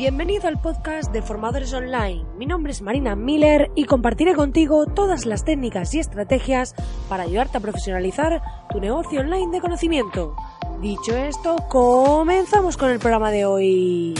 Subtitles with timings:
[0.00, 2.24] Bienvenido al podcast de Formadores Online.
[2.38, 6.74] Mi nombre es Marina Miller y compartiré contigo todas las técnicas y estrategias
[7.10, 8.40] para ayudarte a profesionalizar
[8.72, 10.34] tu negocio online de conocimiento.
[10.80, 14.14] Dicho esto, comenzamos con el programa de hoy.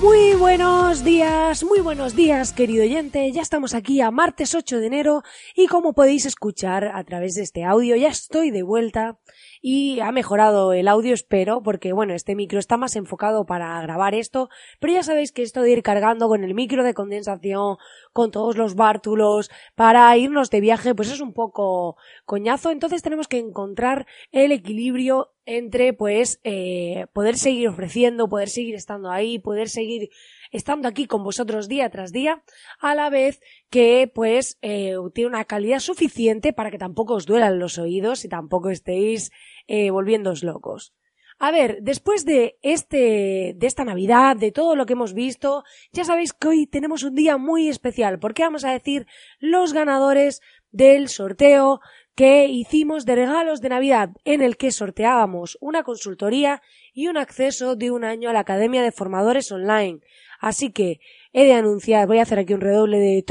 [0.00, 3.32] Muy buenos días, muy buenos días, querido oyente.
[3.32, 5.22] Ya estamos aquí a martes 8 de enero
[5.54, 9.18] y como podéis escuchar a través de este audio, ya estoy de vuelta
[9.62, 14.14] y ha mejorado el audio, espero, porque bueno, este micro está más enfocado para grabar
[14.14, 17.78] esto, pero ya sabéis que esto de ir cargando con el micro de condensación,
[18.12, 23.28] con todos los bártulos, para irnos de viaje, pues es un poco coñazo, entonces tenemos
[23.28, 29.68] que encontrar el equilibrio entre pues eh, poder seguir ofreciendo, poder seguir estando ahí, poder
[29.68, 30.10] seguir
[30.50, 32.42] estando aquí con vosotros día tras día,
[32.80, 37.58] a la vez que pues eh, tiene una calidad suficiente para que tampoco os duelan
[37.58, 39.30] los oídos y tampoco estéis
[39.68, 40.92] eh, volviéndoos locos.
[41.38, 46.04] A ver, después de este, de esta Navidad, de todo lo que hemos visto, ya
[46.04, 49.06] sabéis que hoy tenemos un día muy especial, porque vamos a decir
[49.38, 51.80] los ganadores del sorteo
[52.16, 56.62] que hicimos de regalos de Navidad, en el que sorteábamos una consultoría
[56.94, 60.00] y un acceso de un año a la Academia de Formadores Online.
[60.40, 60.98] Así que
[61.34, 63.22] he de anunciar, voy a hacer aquí un redoble de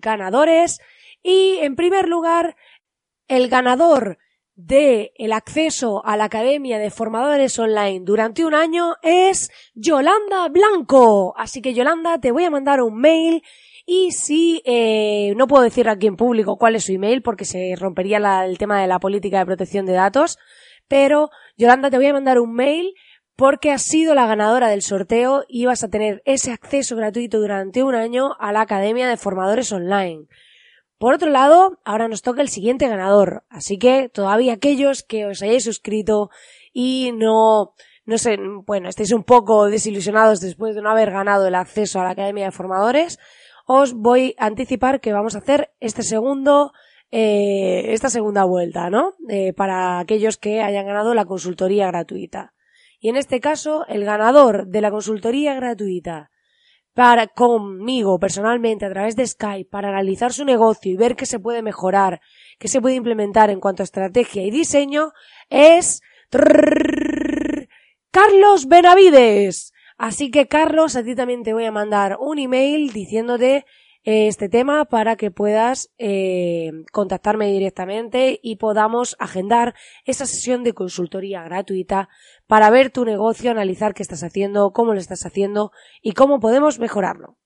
[0.00, 0.80] ganadores.
[1.20, 2.56] Y en primer lugar,
[3.26, 4.18] el ganador
[4.54, 11.34] de el acceso a la Academia de Formadores Online durante un año es Yolanda Blanco.
[11.36, 13.42] Así que Yolanda, te voy a mandar un mail
[13.86, 17.74] y si eh, no puedo decir aquí en público cuál es su email porque se
[17.76, 20.38] rompería el tema de la política de protección de datos,
[20.88, 22.94] pero Yolanda te voy a mandar un mail
[23.36, 27.82] porque has sido la ganadora del sorteo y vas a tener ese acceso gratuito durante
[27.82, 30.26] un año a la Academia de Formadores Online.
[30.98, 35.42] Por otro lado, ahora nos toca el siguiente ganador, así que todavía aquellos que os
[35.42, 36.30] hayáis suscrito
[36.72, 37.74] y no,
[38.06, 42.04] no sé, bueno, estéis un poco desilusionados después de no haber ganado el acceso a
[42.04, 43.18] la Academia de Formadores,
[43.64, 46.72] os voy a anticipar que vamos a hacer este segundo,
[47.10, 49.14] eh, esta segunda vuelta, ¿no?
[49.28, 52.54] Eh, para aquellos que hayan ganado la consultoría gratuita.
[53.00, 56.30] Y en este caso, el ganador de la consultoría gratuita
[56.94, 61.40] para conmigo personalmente a través de Skype para analizar su negocio y ver qué se
[61.40, 62.20] puede mejorar,
[62.58, 65.12] qué se puede implementar en cuanto a estrategia y diseño
[65.50, 66.00] es
[68.10, 69.73] Carlos Benavides.
[69.96, 73.64] Así que Carlos, a ti también te voy a mandar un email diciéndote
[74.06, 80.74] eh, este tema para que puedas eh, contactarme directamente y podamos agendar esa sesión de
[80.74, 82.08] consultoría gratuita
[82.46, 85.70] para ver tu negocio, analizar qué estás haciendo, cómo lo estás haciendo
[86.02, 87.38] y cómo podemos mejorarlo.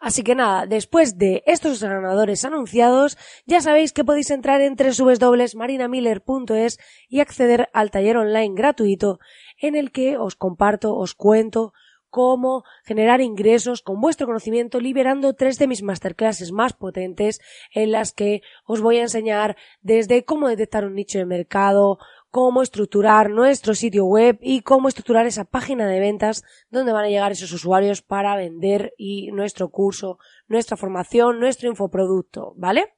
[0.00, 3.16] Así que nada, después de estos ganadores anunciados,
[3.46, 6.78] ya sabéis que podéis entrar en www.marinamiller.es
[7.08, 9.18] y acceder al taller online gratuito
[9.60, 11.72] en el que os comparto, os cuento
[12.10, 17.40] cómo generar ingresos con vuestro conocimiento liberando tres de mis masterclasses más potentes
[17.72, 21.98] en las que os voy a enseñar desde cómo detectar un nicho de mercado,
[22.30, 27.08] cómo estructurar nuestro sitio web y cómo estructurar esa página de ventas donde van a
[27.08, 32.97] llegar esos usuarios para vender y nuestro curso, nuestra formación, nuestro infoproducto, ¿vale?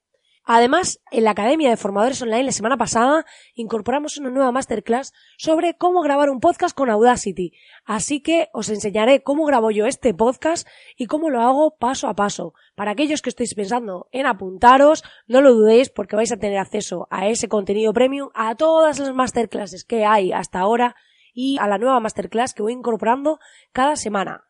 [0.52, 3.24] Además, en la Academia de Formadores Online la semana pasada
[3.54, 7.52] incorporamos una nueva masterclass sobre cómo grabar un podcast con Audacity.
[7.84, 10.66] Así que os enseñaré cómo grabo yo este podcast
[10.96, 12.52] y cómo lo hago paso a paso.
[12.74, 17.06] Para aquellos que estéis pensando en apuntaros, no lo dudéis porque vais a tener acceso
[17.10, 20.96] a ese contenido premium, a todas las masterclasses que hay hasta ahora
[21.32, 23.38] y a la nueva masterclass que voy incorporando
[23.70, 24.49] cada semana.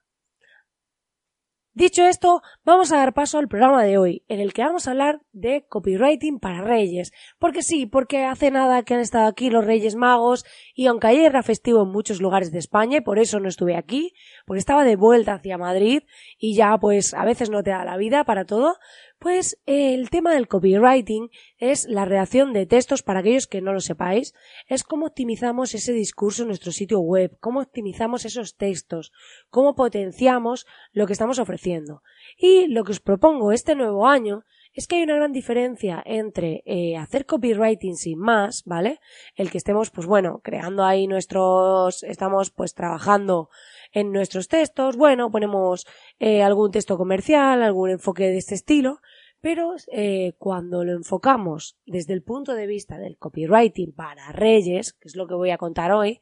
[1.81, 4.91] Dicho esto, vamos a dar paso al programa de hoy, en el que vamos a
[4.91, 7.11] hablar de copywriting para reyes.
[7.39, 11.25] Porque sí, porque hace nada que han estado aquí los reyes magos y aunque ayer
[11.25, 14.13] era festivo en muchos lugares de España y por eso no estuve aquí,
[14.45, 16.03] porque estaba de vuelta hacia Madrid
[16.39, 18.77] y ya pues a veces no te da la vida para todo,
[19.21, 21.29] pues el tema del copywriting
[21.59, 24.35] es la redacción de textos para aquellos que no lo sepáis,
[24.67, 29.13] es cómo optimizamos ese discurso en nuestro sitio web, cómo optimizamos esos textos,
[29.51, 32.03] cómo potenciamos lo que estamos ofreciendo.
[32.39, 36.63] Y lo que os propongo este nuevo año es que hay una gran diferencia entre
[36.65, 39.01] eh, hacer copywriting sin más, ¿vale?
[39.35, 43.51] El que estemos, pues bueno, creando ahí nuestros, estamos pues trabajando
[43.93, 45.87] en nuestros textos, bueno, ponemos
[46.21, 49.01] eh, algún texto comercial, algún enfoque de este estilo,
[49.41, 55.09] pero eh, cuando lo enfocamos desde el punto de vista del copywriting para reyes, que
[55.09, 56.21] es lo que voy a contar hoy,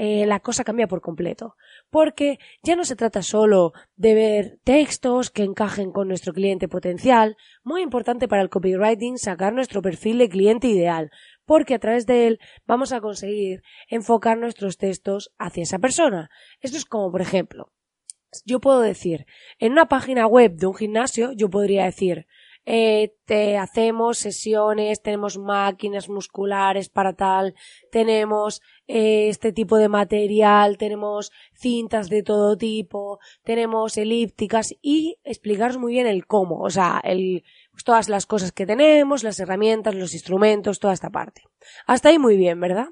[0.00, 1.56] eh, la cosa cambia por completo.
[1.90, 7.36] Porque ya no se trata solo de ver textos que encajen con nuestro cliente potencial,
[7.64, 11.10] muy importante para el copywriting sacar nuestro perfil de cliente ideal,
[11.44, 16.30] porque a través de él vamos a conseguir enfocar nuestros textos hacia esa persona.
[16.60, 17.72] Esto es como, por ejemplo,
[18.44, 19.26] yo puedo decir,
[19.58, 22.26] en una página web de un gimnasio, yo podría decir,
[22.64, 27.54] eh, te hacemos sesiones, tenemos máquinas musculares para tal,
[27.90, 35.78] tenemos eh, este tipo de material, tenemos cintas de todo tipo, tenemos elípticas y explicaros
[35.78, 39.94] muy bien el cómo, o sea, el, pues todas las cosas que tenemos, las herramientas,
[39.94, 41.42] los instrumentos, toda esta parte.
[41.86, 42.88] Hasta ahí muy bien, ¿verdad?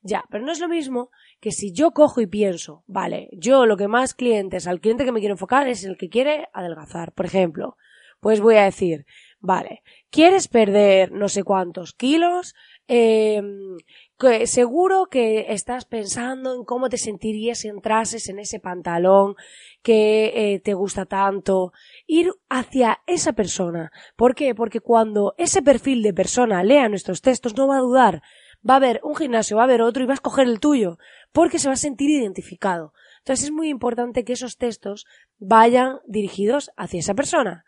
[0.00, 1.10] Ya, pero no es lo mismo
[1.40, 5.12] que si yo cojo y pienso, vale, yo lo que más clientes, al cliente que
[5.12, 7.76] me quiero enfocar es el que quiere adelgazar, por ejemplo
[8.20, 9.06] pues voy a decir,
[9.40, 12.54] vale, ¿quieres perder no sé cuántos kilos?
[12.88, 13.42] Eh,
[14.44, 19.34] seguro que estás pensando en cómo te sentirías si entrases en ese pantalón
[19.82, 21.72] que eh, te gusta tanto.
[22.06, 23.92] Ir hacia esa persona.
[24.16, 24.54] ¿Por qué?
[24.54, 28.22] Porque cuando ese perfil de persona lea nuestros textos no va a dudar.
[28.68, 30.98] Va a haber un gimnasio, va a haber otro y va a escoger el tuyo.
[31.30, 32.92] Porque se va a sentir identificado.
[33.18, 35.04] Entonces es muy importante que esos textos
[35.38, 37.66] vayan dirigidos hacia esa persona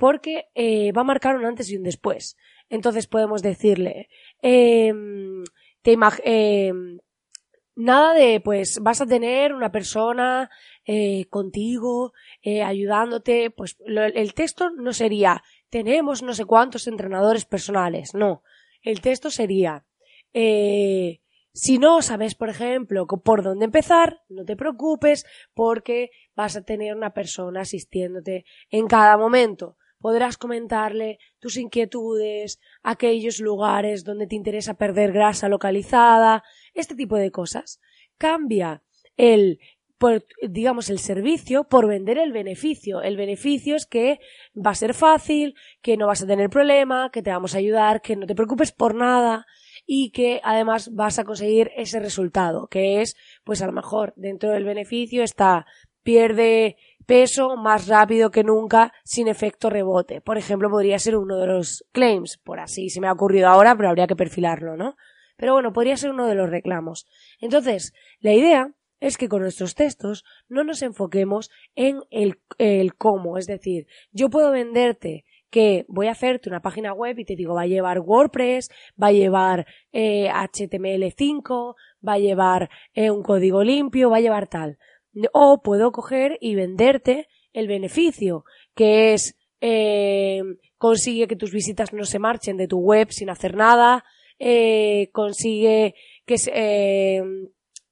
[0.00, 2.38] porque eh, va a marcar un antes y un después.
[2.70, 4.08] Entonces podemos decirle,
[4.40, 5.44] em,
[5.82, 5.92] te
[6.24, 6.98] em,
[7.76, 10.48] nada de, pues vas a tener una persona
[10.86, 18.14] eh, contigo, eh, ayudándote, pues el texto no sería, tenemos no sé cuántos entrenadores personales,
[18.14, 18.42] no.
[18.80, 19.84] El texto sería,
[21.52, 26.96] si no sabes, por ejemplo, por dónde empezar, no te preocupes porque vas a tener
[26.96, 34.74] una persona asistiéndote en cada momento podrás comentarle tus inquietudes, aquellos lugares donde te interesa
[34.74, 36.42] perder grasa localizada,
[36.74, 37.80] este tipo de cosas.
[38.18, 38.82] Cambia
[39.16, 39.60] el
[40.48, 43.02] digamos el servicio por vender el beneficio.
[43.02, 44.18] El beneficio es que
[44.56, 48.00] va a ser fácil, que no vas a tener problema, que te vamos a ayudar,
[48.00, 49.46] que no te preocupes por nada
[49.86, 53.14] y que además vas a conseguir ese resultado, que es,
[53.44, 55.66] pues a lo mejor dentro del beneficio está
[56.02, 56.76] pierde
[57.06, 60.20] peso más rápido que nunca sin efecto rebote.
[60.20, 63.76] Por ejemplo, podría ser uno de los claims, por así se me ha ocurrido ahora,
[63.76, 64.96] pero habría que perfilarlo, ¿no?
[65.36, 67.06] Pero bueno, podría ser uno de los reclamos.
[67.40, 72.36] Entonces, la idea es que con nuestros textos no nos enfoquemos en el,
[72.96, 77.34] cómo, es decir, yo puedo venderte que voy a hacerte una página web y te
[77.34, 78.70] digo va a llevar WordPress,
[79.02, 81.74] va a llevar eh, HTML5,
[82.06, 84.78] va a llevar eh, un código limpio, va a llevar tal.
[85.32, 90.42] O puedo coger y venderte el beneficio, que es eh,
[90.78, 94.04] consigue que tus visitas no se marchen de tu web sin hacer nada,
[94.38, 97.22] eh, consigue que eh,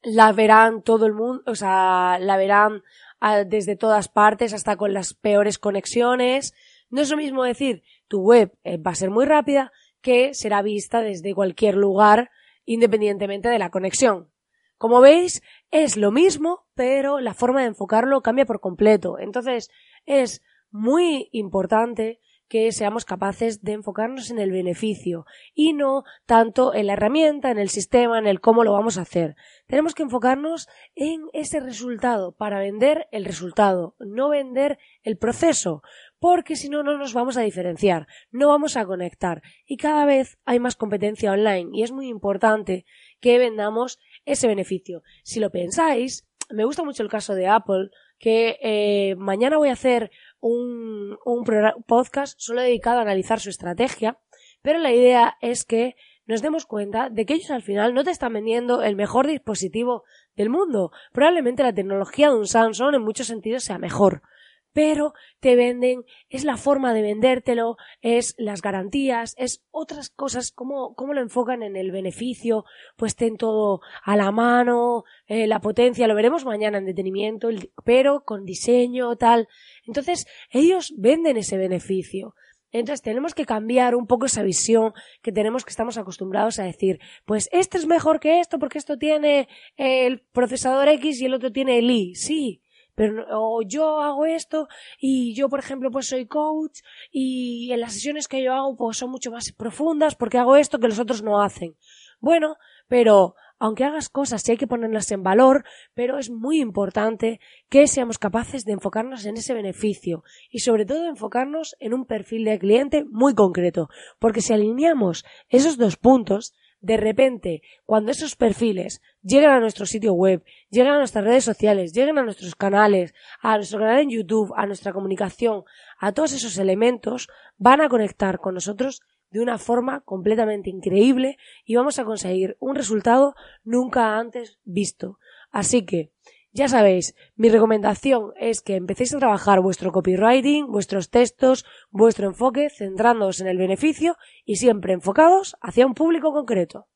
[0.03, 2.83] la verán todo el mundo, o sea, la verán
[3.21, 6.55] ah, desde todas partes hasta con las peores conexiones.
[6.89, 11.03] No es lo mismo decir tu web va a ser muy rápida que será vista
[11.03, 12.31] desde cualquier lugar
[12.65, 14.31] independientemente de la conexión.
[14.79, 19.19] Como veis, es lo mismo, pero la forma de enfocarlo cambia por completo.
[19.19, 19.71] Entonces,
[20.07, 26.87] es muy importante que seamos capaces de enfocarnos en el beneficio y no tanto en
[26.87, 29.37] la herramienta, en el sistema, en el cómo lo vamos a hacer.
[29.67, 35.83] Tenemos que enfocarnos en ese resultado para vender el resultado, no vender el proceso,
[36.19, 40.39] porque si no, no nos vamos a diferenciar, no vamos a conectar y cada vez
[40.47, 42.87] hay más competencia online y es muy importante
[43.21, 43.99] que vendamos
[44.33, 45.03] ese beneficio.
[45.23, 49.73] Si lo pensáis, me gusta mucho el caso de Apple, que eh, mañana voy a
[49.73, 51.45] hacer un, un
[51.87, 54.19] podcast solo dedicado a analizar su estrategia,
[54.63, 55.95] pero la idea es que
[56.27, 60.05] nos demos cuenta de que ellos al final no te están vendiendo el mejor dispositivo
[60.37, 60.93] del mundo.
[61.13, 64.23] Probablemente la tecnología de un Samsung en muchos sentidos sea mejor,
[64.73, 70.95] pero te venden, es la forma de vendértelo, es las garantías, es otras cosas, cómo,
[70.95, 72.65] cómo lo enfocan en el beneficio,
[72.97, 77.49] pues ten todo a la mano, eh, la potencia, lo veremos mañana en detenimiento,
[77.85, 79.49] pero con diseño, tal.
[79.87, 82.35] Entonces, ellos venden ese beneficio.
[82.71, 87.01] Entonces tenemos que cambiar un poco esa visión que tenemos que estamos acostumbrados a decir,
[87.25, 91.51] pues este es mejor que esto porque esto tiene el procesador X y el otro
[91.51, 92.15] tiene el Y.
[92.15, 92.63] Sí,
[92.99, 94.67] pero o yo hago esto
[94.99, 96.81] y yo por ejemplo pues soy coach
[97.13, 100.81] y en las sesiones que yo hago pues son mucho más profundas porque hago esto
[100.81, 101.77] que los otros no hacen.
[102.19, 102.57] Bueno,
[102.89, 105.65] pero aunque hagas cosas sí hay que ponerlas en valor,
[105.95, 107.39] pero es muy importante
[107.69, 112.47] que seamos capaces de enfocarnos en ese beneficio y sobre todo enfocarnos en un perfil
[112.47, 119.03] de cliente muy concreto, porque si alineamos esos dos puntos, de repente, cuando esos perfiles
[119.23, 123.57] lleguen a nuestro sitio web, lleguen a nuestras redes sociales, lleguen a nuestros canales, a
[123.57, 125.65] nuestro canal en YouTube, a nuestra comunicación,
[125.99, 131.77] a todos esos elementos, van a conectar con nosotros de una forma completamente increíble y
[131.77, 135.19] vamos a conseguir un resultado nunca antes visto.
[135.51, 136.13] Así que,
[136.59, 142.69] ya sabéis, mi recomendación es que empecéis a trabajar vuestro copywriting, vuestros textos, vuestro enfoque,
[142.69, 146.89] centrándoos en el beneficio y siempre enfocados hacia un público concreto.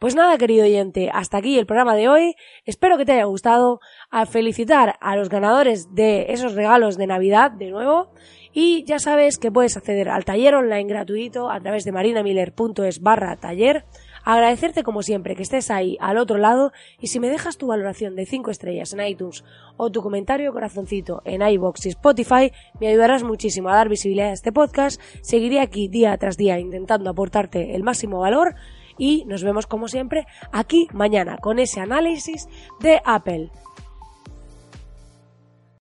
[0.00, 2.34] Pues nada, querido oyente, hasta aquí el programa de hoy.
[2.64, 3.78] Espero que te haya gustado.
[4.10, 8.12] A felicitar a los ganadores de esos regalos de Navidad de nuevo.
[8.52, 13.36] Y ya sabes que puedes acceder al taller online gratuito a través de marinamiller.es barra
[13.36, 13.84] taller
[14.24, 18.16] Agradecerte como siempre que estés ahí al otro lado y si me dejas tu valoración
[18.16, 19.44] de 5 estrellas en iTunes
[19.76, 24.32] o tu comentario corazoncito en iBox y Spotify, me ayudarás muchísimo a dar visibilidad a
[24.34, 25.00] este podcast.
[25.22, 28.54] Seguiré aquí día tras día intentando aportarte el máximo valor
[28.98, 32.48] y nos vemos como siempre aquí mañana con ese análisis
[32.80, 33.50] de Apple.